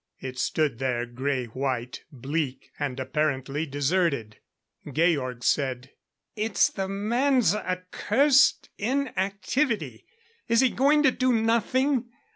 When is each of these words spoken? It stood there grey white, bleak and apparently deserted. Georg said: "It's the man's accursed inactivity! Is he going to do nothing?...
It 0.19 0.39
stood 0.39 0.79
there 0.79 1.05
grey 1.05 1.45
white, 1.45 2.05
bleak 2.11 2.71
and 2.79 2.99
apparently 2.99 3.67
deserted. 3.67 4.37
Georg 4.91 5.43
said: 5.43 5.91
"It's 6.35 6.69
the 6.69 6.87
man's 6.87 7.53
accursed 7.53 8.71
inactivity! 8.79 10.07
Is 10.47 10.61
he 10.61 10.71
going 10.71 11.03
to 11.03 11.11
do 11.11 11.31
nothing?... 11.33 12.05